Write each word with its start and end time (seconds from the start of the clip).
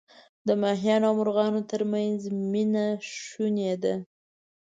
د 0.47 0.49
ماهیانو 0.61 1.05
او 1.09 1.15
مرغانو 1.19 1.61
ترمنځ 1.71 2.19
مینه 2.51 2.85
شوني 3.25 3.73
ده. 3.83 3.95